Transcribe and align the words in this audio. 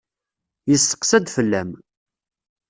Yesseqsa-d 0.69 1.27
fell-am. 1.35 1.71